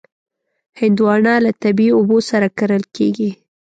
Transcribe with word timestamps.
هندوانه 0.81 1.33
له 1.45 1.51
طبعي 1.61 1.89
اوبو 1.97 2.17
سره 2.29 2.47
کرل 2.57 2.83
کېږي. 2.95 3.31